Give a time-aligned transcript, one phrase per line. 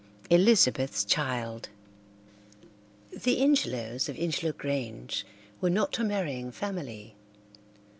[0.31, 1.67] Elizabeth's ChildToC
[3.11, 5.27] The Ingelows, of Ingelow Grange,
[5.61, 7.13] were not a marrying family.